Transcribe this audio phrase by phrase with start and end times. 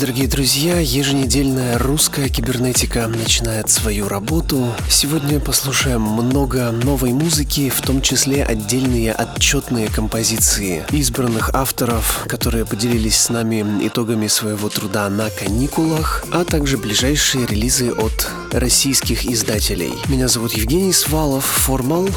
[0.00, 0.80] Дорогие друзья.
[0.80, 4.72] Еженедельная русская кибернетика начинает свою работу.
[4.88, 13.20] Сегодня послушаем много новой музыки, в том числе отдельные отчетные композиции избранных авторов, которые поделились
[13.20, 19.92] с нами итогами своего труда на каникулах, а также ближайшие релизы от российских издателей.
[20.08, 22.08] Меня зовут Евгений Свалов, Формал.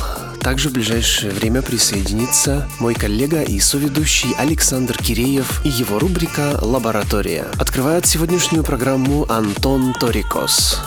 [0.43, 7.47] Также в ближайшее время присоединится мой коллега и соведущий Александр Киреев и его рубрика «Лаборатория».
[7.57, 10.81] Открывает сегодняшнюю программу Антон Торикос.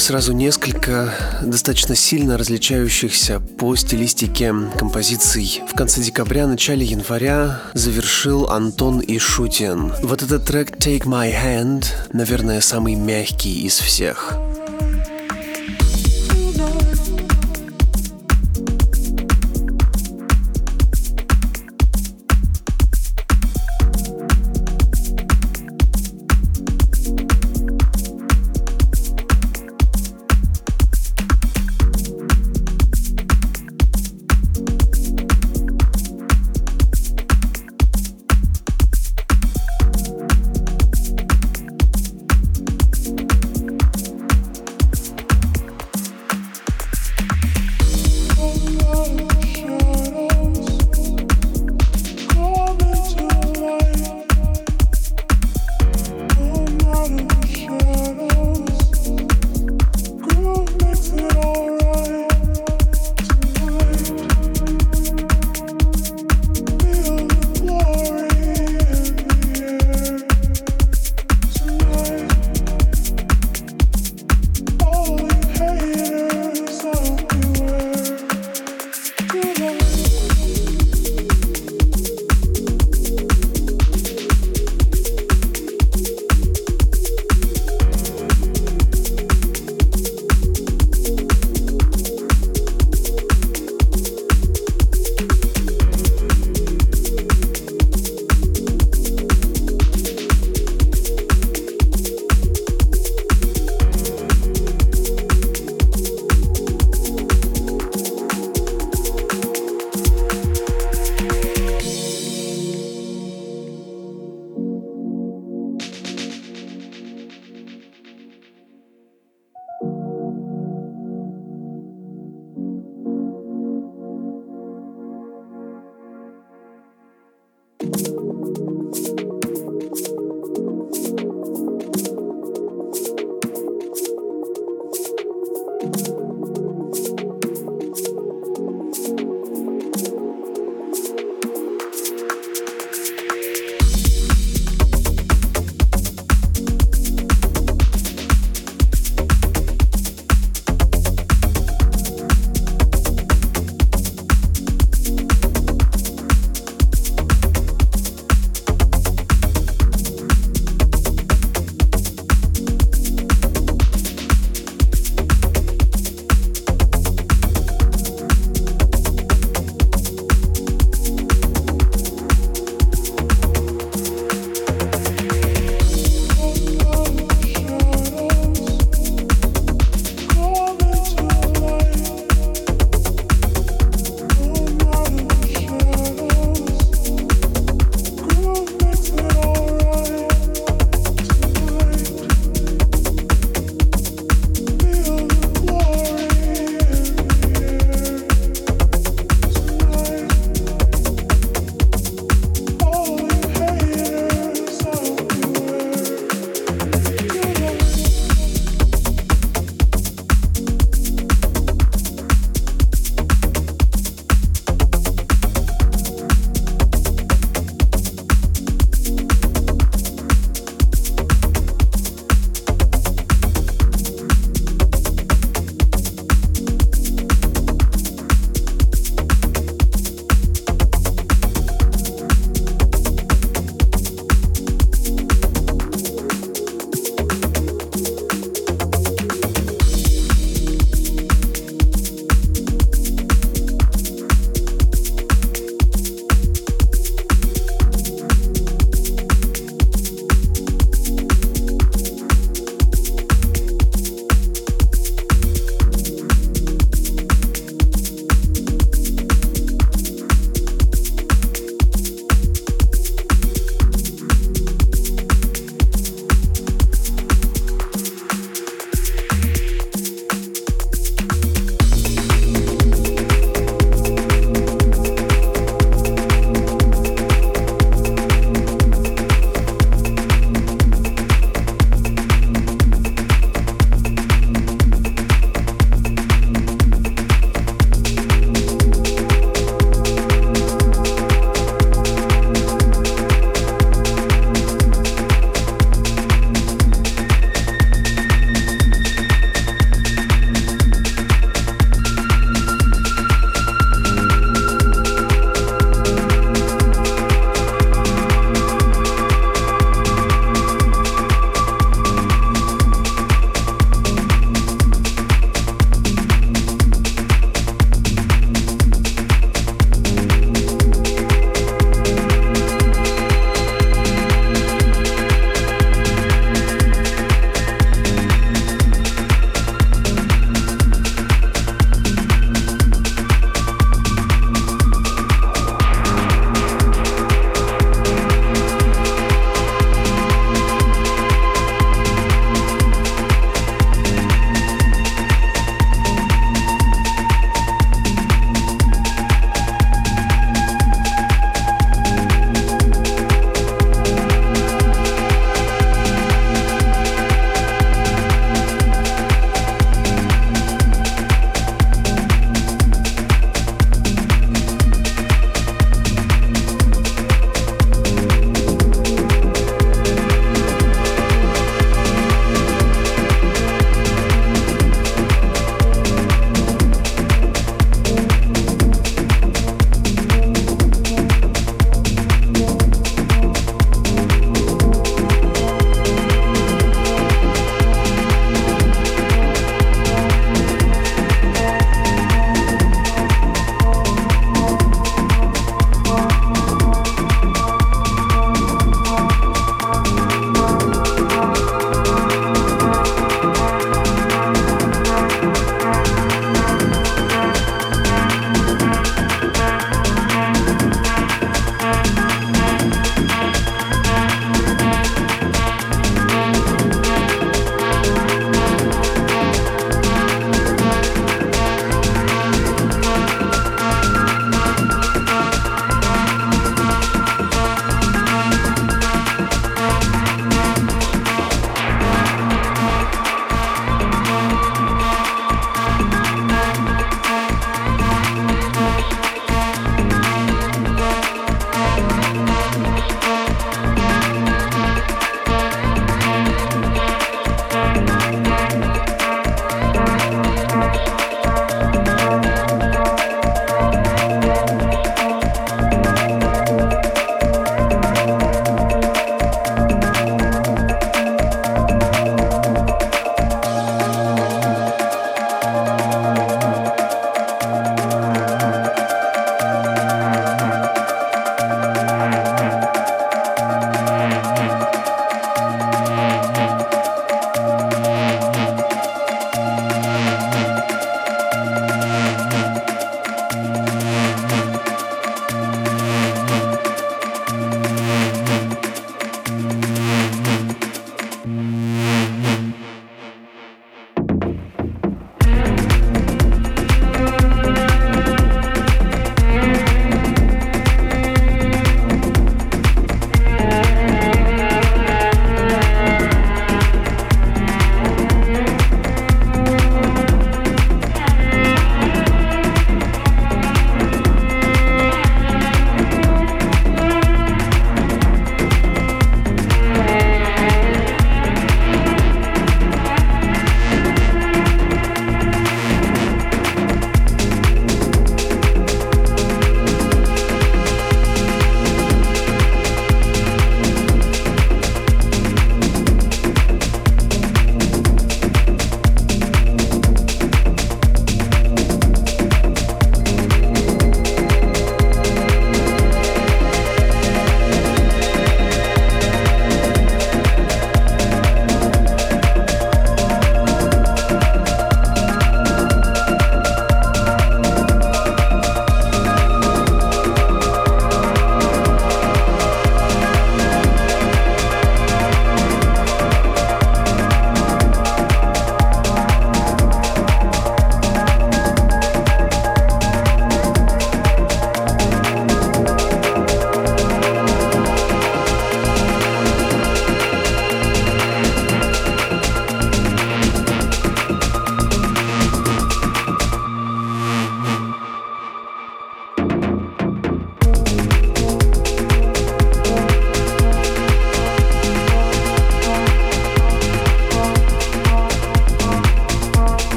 [0.00, 5.62] Сразу несколько достаточно сильно различающихся по стилистике композиций.
[5.68, 9.92] В конце декабря, начале января завершил Антон и Шутин.
[10.02, 14.34] Вот этот трек «Take My Hand», наверное, самый мягкий из всех.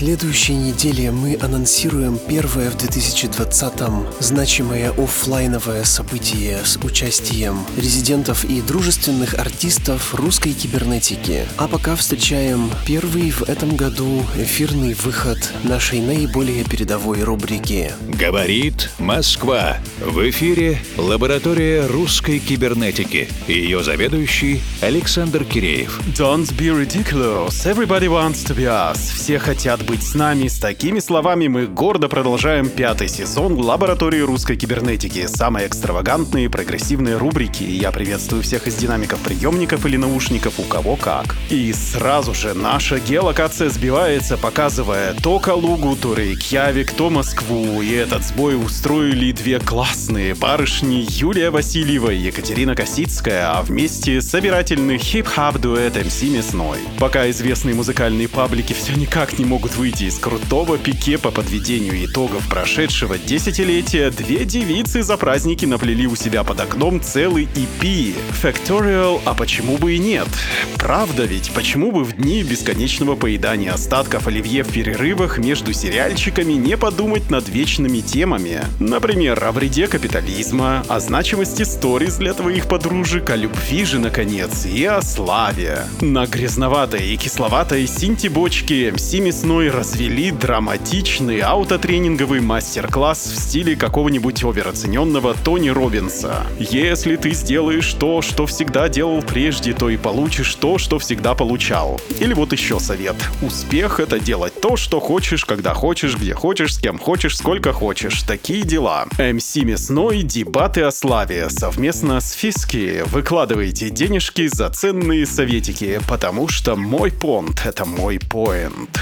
[0.00, 9.34] Следующей неделе мы анонсируем первое в 2020-м значимое офлайновое событие с участием резидентов и дружественных
[9.34, 11.44] артистов русской кибернетики.
[11.58, 17.92] А пока встречаем первый в этом году эфирный выход нашей наиболее передовой рубрики.
[18.08, 19.76] Говорит Москва.
[20.00, 23.28] В эфире лаборатория русской кибернетики.
[23.46, 26.00] Ее заведующий Александр Киреев.
[26.16, 27.66] Don't be ridiculous.
[27.66, 28.96] Everybody wants to be us.
[28.96, 30.46] Все хотят быть с нами.
[30.46, 35.26] С такими словами мы гордо продолжаем пятый сезон лаборатории русской кибернетики.
[35.26, 37.64] Самые экстравагантные и прогрессивные рубрики.
[37.64, 41.34] Я приветствую всех из динамиков приемников или наушников, у кого как.
[41.48, 47.82] И сразу же наша геолокация сбивается, показывая то Калугу, то Рейкьявик, то Москву.
[47.82, 54.98] И этот сбой устроили две классные барышни Юлия Васильева и Екатерина Косицкая, а вместе собирательный
[54.98, 56.78] хип-хап дуэт МС Мясной.
[57.00, 62.46] Пока известные музыкальные паблики все никак не могут выйти из крутого пике по подведению итогов
[62.50, 68.14] прошедшего десятилетия, две девицы за праздники наплели у себя под окном целый EP.
[68.42, 70.28] Factorial, а почему бы и нет?
[70.76, 76.76] Правда ведь, почему бы в дни бесконечного поедания остатков оливье в перерывах между сериальчиками не
[76.76, 78.60] подумать над вечными темами?
[78.80, 84.84] Например, о вреде капитализма, о значимости сториз для твоих подружек, о любви же, наконец, и
[84.84, 85.84] о славе.
[86.02, 95.34] На грязноватой и кисловатой синти-бочке МС Мясной развели драматичный аутотренинговый мастер-класс в стиле какого-нибудь овероцененного
[95.34, 96.46] Тони Робинса.
[96.58, 102.00] Если ты сделаешь то, что всегда делал прежде, то и получишь то, что всегда получал.
[102.18, 103.16] Или вот еще совет.
[103.42, 108.22] Успех— это делать то, что хочешь, когда хочешь, где хочешь, с кем хочешь, сколько хочешь.
[108.22, 109.06] Такие дела.
[109.18, 111.48] МС Мясной, дебаты о славе.
[111.50, 113.04] Совместно с Фиски.
[113.06, 119.00] Выкладывайте денежки за ценные советики, потому что мой понт— это мой поинт.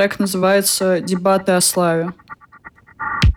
[0.00, 2.14] Так называются дебаты о славе.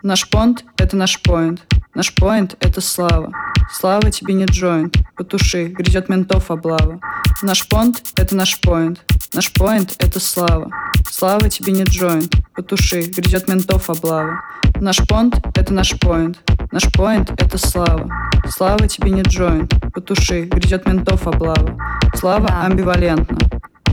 [0.02, 1.60] Наш понт— это наш поинт.
[1.94, 3.34] Наш поинт— это слава.
[3.70, 4.96] Слава тебе не джойнт.
[5.14, 7.00] Потуши, грязет ментов облава.
[7.42, 9.02] Наш понт— это наш поинт.
[9.34, 10.70] Наш поинт— это слава.
[11.10, 12.34] Слава тебе не джойнт.
[12.54, 14.40] Потуши, грязет ментов облава.
[14.80, 16.38] Наш понт— это наш поинт.
[16.72, 18.08] Наш поинт— это слава.
[18.48, 19.74] Слава тебе не джойнт.
[19.92, 21.78] Потуши, грязет ментов облава.
[22.14, 23.36] Слава амбивалентна.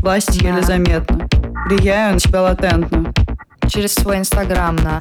[0.02, 1.28] Власть еле заметна.
[1.68, 3.14] Влияю на тебя латентно.
[3.68, 5.00] через свой инстаграм на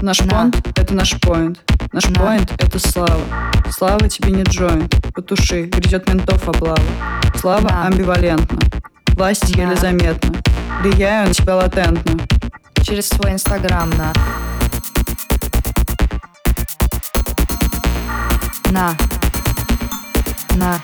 [0.00, 0.28] Наш Да.
[0.30, 1.58] понт— это наш поинт.
[1.92, 2.20] Наш Да.
[2.20, 3.20] поинт— это слава.
[3.70, 4.94] Слава тебе не джойнт.
[5.14, 6.78] Потуши, грязет ментов облава.
[7.36, 7.82] Слава Да.
[7.86, 8.58] амбивалентна.
[9.08, 9.62] Власть Да.
[9.62, 10.34] еле заметна.
[10.82, 12.18] Влияю на тебя латентно.
[12.82, 14.12] через свой инстаграм на
[18.70, 18.94] на
[20.56, 20.78] на на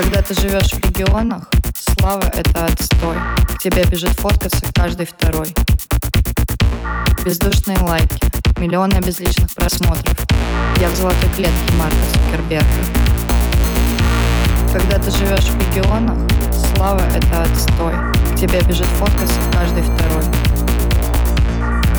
[0.00, 3.16] когда ты живешь в регионах слава это отстой
[3.48, 5.48] к тебе бежит фоткаться каждый второй
[7.24, 8.20] бездушные лайки
[8.60, 10.16] миллионы безличных просмотров
[10.80, 12.68] я в золотой клетке Марка Цукерберга
[14.72, 16.18] когда ты живешь в регионах,
[16.74, 17.94] слава— это отстой.
[18.34, 20.22] К тебе бежит фоткаться каждый второй.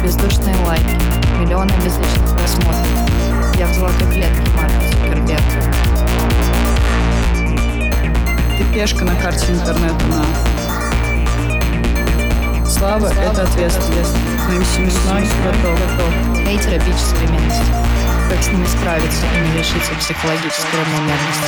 [0.04, 0.86] Бездушные лайки,
[1.40, 3.58] миллионы безличных просмотров.
[3.58, 5.99] Я в золотой клетке Марка Цукерберга.
[8.60, 10.26] Ты пешка на карте интернета на.
[12.70, 14.14] Слава— это ответственность.
[14.46, 15.80] Твоим семисной готов.
[16.46, 17.64] Хейтеры— бич современности.
[18.30, 21.48] Как с ними справиться и не лишиться психологической равномерности?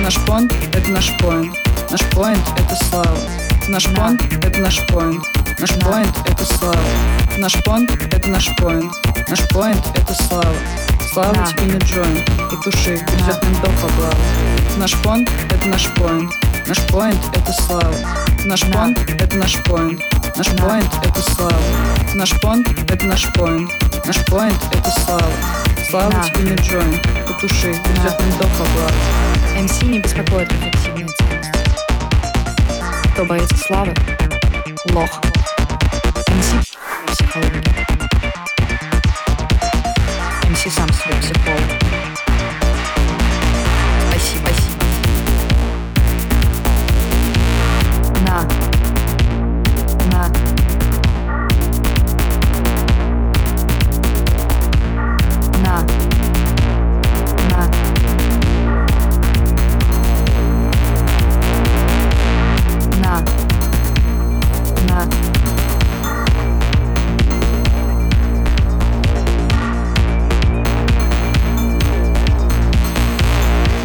[0.00, 1.54] Наш понт— это наш поинт.
[1.90, 3.18] Наш поинт— это слава.
[3.68, 3.94] Наш Да.
[4.00, 5.22] понт— это наш поинт.
[5.58, 5.86] Наш Да.
[5.90, 6.78] поинт— это слава.
[7.36, 8.90] Наш понт— это наш поинт.
[9.28, 10.54] Наш поинт— это слава.
[11.12, 11.46] Слава Да.
[11.46, 12.24] тебе не джойнт.
[12.50, 14.14] Потуши, грязет ментов облава.
[14.76, 16.32] Наш понт— это наш поинт.
[16.66, 17.94] Наш поинт— это слава.
[18.44, 18.72] Наш Да.
[18.72, 20.00] понт— это наш поинт.
[20.36, 20.64] Наш Да.
[20.64, 21.60] поинт— это слава.
[22.14, 23.70] Наш понт— это наш поинт.
[24.06, 25.32] Наш поинт— это слава.
[25.90, 26.22] Слава Да.
[26.22, 27.02] тебе не джойнт.
[27.26, 28.92] Потуши, грязет ментов облава.
[29.60, 31.52] МС не беспокоит рефлексивные ценности.
[33.12, 33.94] Кто боится славы?
[34.92, 35.20] Лох.
[41.32, 41.69] merciful.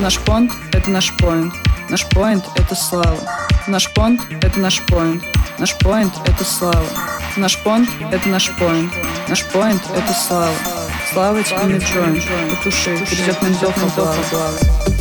[0.06, 1.52] Наш понт, это наш поинт.
[1.90, 3.18] Наш поинт— это слава.
[3.66, 5.24] Наш понт— это наш поинт.
[5.58, 6.86] Наш поинт— это слава.
[7.38, 8.94] Наш понт— это наш поинт.
[9.28, 10.54] Наш поинт— это слава.
[11.12, 12.22] Слава тебе не джойн.
[12.52, 14.95] Потуши, грязет ментов облава.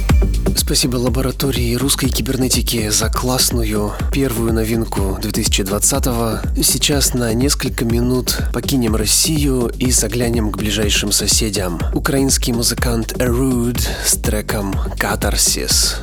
[0.56, 6.62] Спасибо лаборатории русской кибернетики за классную первую новинку 2020-го.
[6.62, 11.80] Сейчас на несколько минут покинем Россию и заглянем к ближайшим соседям.
[11.92, 16.00] Украинский музыкант Erude с треком «Катарсис».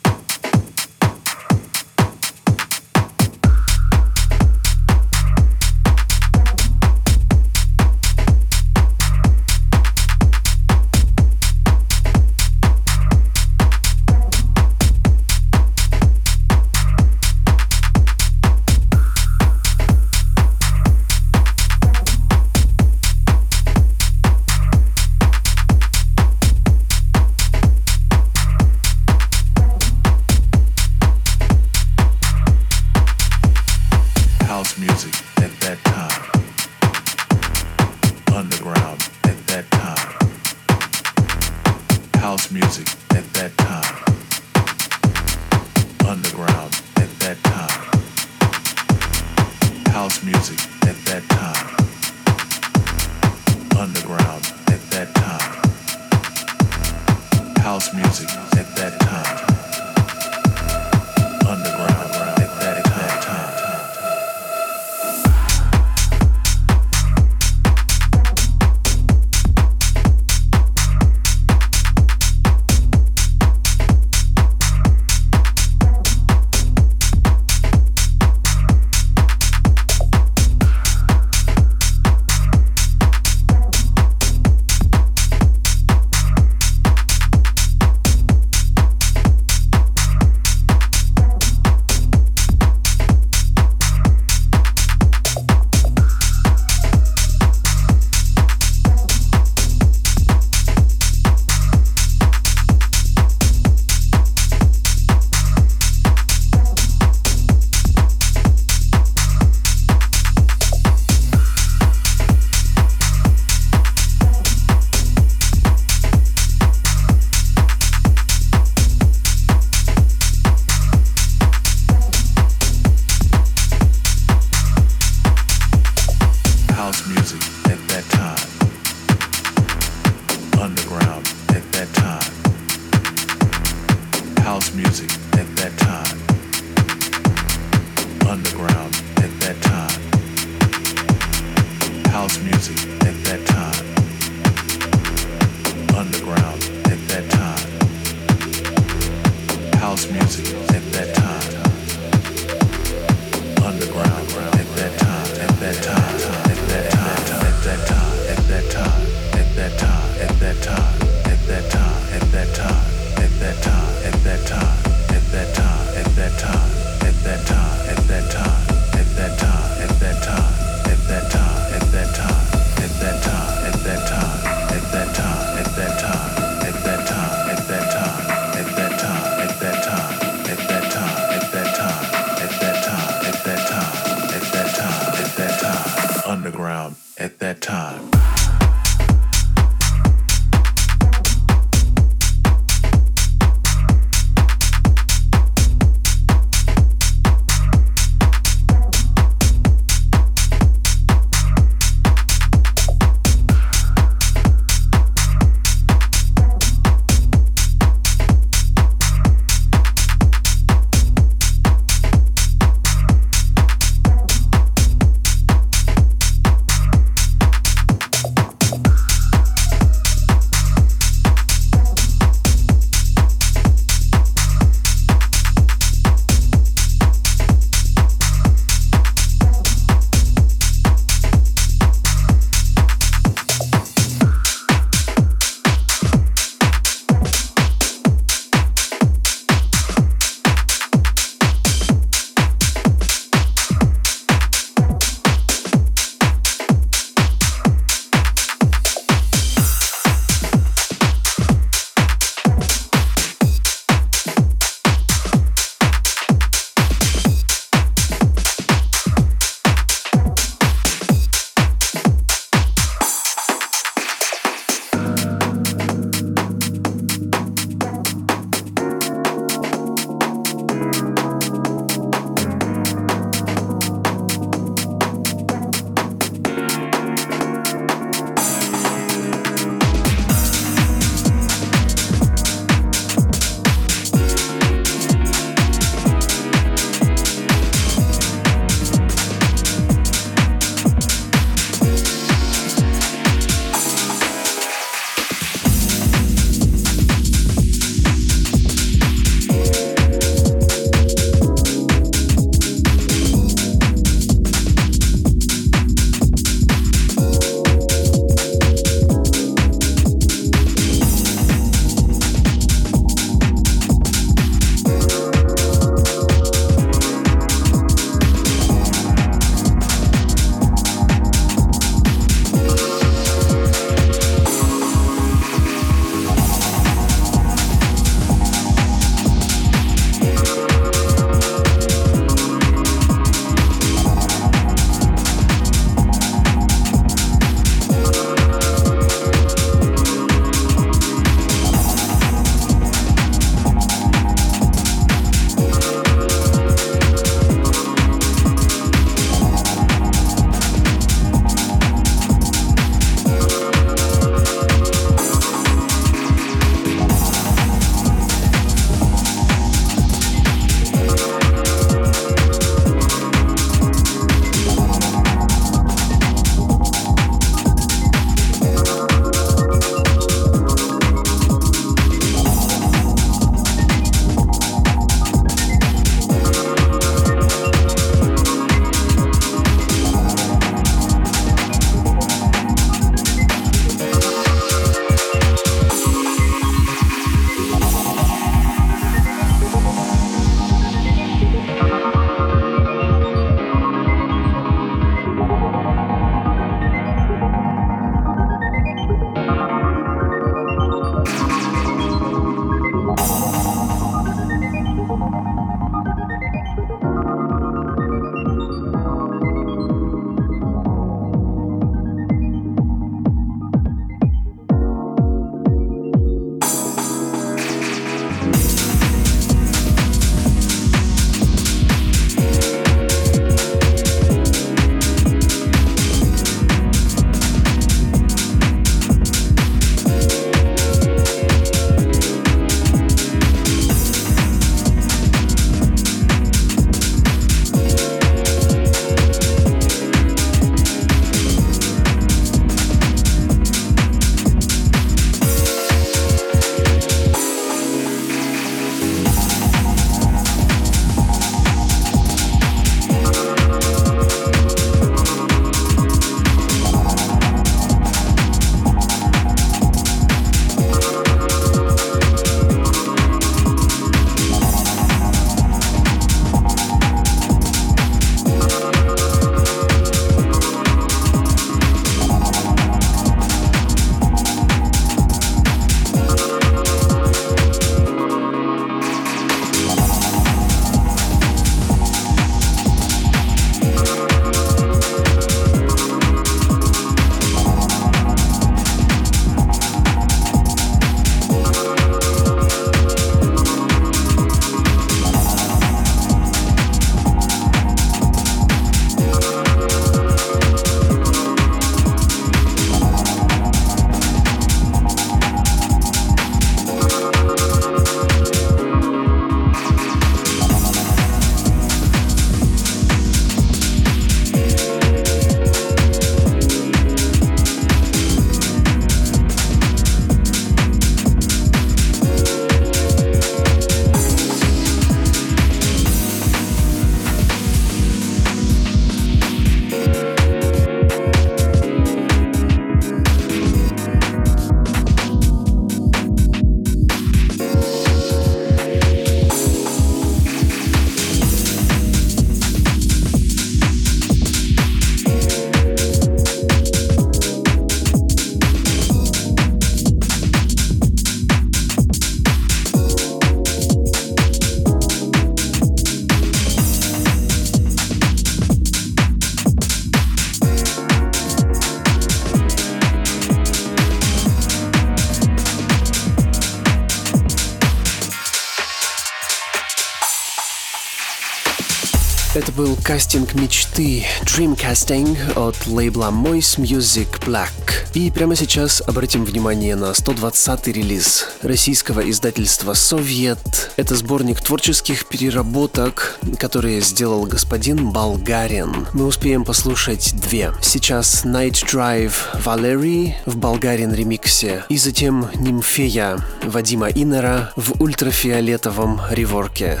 [573.06, 577.70] Кастинг мечты Dreamcasting от лейбла Moist Music Black.
[578.14, 583.92] И прямо сейчас обратим внимание на 120-й релиз российского издательства «Совет».
[583.94, 589.06] Это сборник творческих переработок, которые сделал господин Болгарин.
[589.12, 590.72] Мы успеем послушать две.
[590.82, 600.00] Сейчас Night Drive Valerie в Болгарин ремиксе и затем Нимфея Вадима Инера в ультрафиолетовом реворке.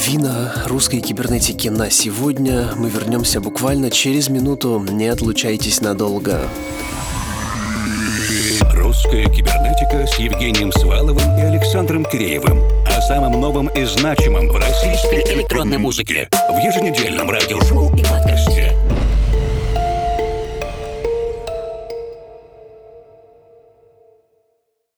[0.00, 2.70] Половина русской кибернетики на сегодня.
[2.74, 4.82] Мы вернемся буквально через минуту.
[4.90, 6.40] Не отлучайтесь надолго.
[8.72, 12.62] Русская кибернетика с Евгением Сваловым и Александром Киреевым.
[12.86, 16.28] О самом новом и значимом в российской электронной музыке.
[16.48, 18.74] В еженедельном радиошоу и подкасте.